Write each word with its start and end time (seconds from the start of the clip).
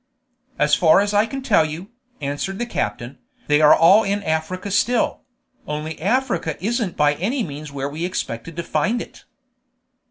"As 0.57 0.73
far 0.73 0.99
as 0.99 1.13
I 1.13 1.27
can 1.27 1.43
tell 1.43 1.63
you," 1.63 1.91
answered 2.21 2.57
the 2.57 2.65
captain, 2.65 3.19
"they 3.45 3.61
are 3.61 3.75
all 3.75 4.01
in 4.03 4.23
Africa 4.23 4.71
still; 4.71 5.19
only 5.67 6.01
Africa 6.01 6.57
isn't 6.59 6.97
by 6.97 7.13
any 7.13 7.43
means 7.43 7.71
where 7.71 7.87
we 7.87 8.03
expected 8.03 8.55
to 8.55 8.63
find 8.63 8.99
it." 8.99 9.25